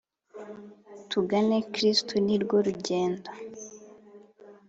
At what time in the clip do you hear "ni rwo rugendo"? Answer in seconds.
2.25-3.29